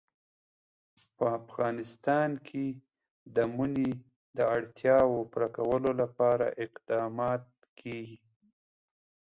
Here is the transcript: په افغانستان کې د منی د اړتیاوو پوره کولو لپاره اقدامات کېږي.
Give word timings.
په 1.15 1.25
افغانستان 1.39 2.29
کې 2.47 2.65
د 3.35 3.37
منی 3.57 3.91
د 4.37 4.39
اړتیاوو 4.55 5.29
پوره 5.31 5.49
کولو 5.57 5.91
لپاره 6.01 6.45
اقدامات 6.65 7.43
کېږي. 7.79 8.19